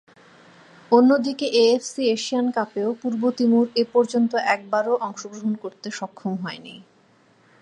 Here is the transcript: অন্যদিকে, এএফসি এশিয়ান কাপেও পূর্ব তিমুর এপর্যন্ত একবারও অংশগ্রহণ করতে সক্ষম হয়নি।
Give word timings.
অন্যদিকে, 0.91 1.47
এএফসি 1.61 2.01
এশিয়ান 2.15 2.47
কাপেও 2.57 2.89
পূর্ব 3.01 3.21
তিমুর 3.37 3.67
এপর্যন্ত 3.83 4.31
একবারও 4.55 4.93
অংশগ্রহণ 5.07 5.53
করতে 5.63 5.87
সক্ষম 5.99 6.33
হয়নি। 6.43 6.75